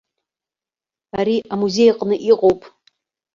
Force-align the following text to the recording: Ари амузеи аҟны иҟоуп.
Ари 1.19 1.35
амузеи 1.53 1.91
аҟны 1.91 2.15
иҟоуп. 2.31 2.61